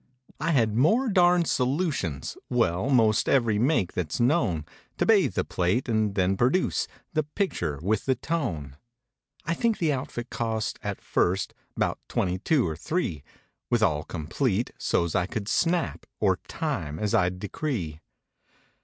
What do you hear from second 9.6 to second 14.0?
the outfit cost, at first, 'Bout twenty two or three, With